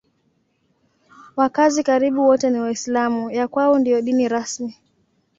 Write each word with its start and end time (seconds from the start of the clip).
Wakazi 1.35 1.83
karibu 1.83 2.27
wote 2.27 2.49
ni 2.49 2.59
Waislamu; 2.59 3.31
ya 3.31 3.47
kwao 3.47 3.79
ndiyo 3.79 4.01
dini 4.01 4.27
rasmi. 4.27 4.77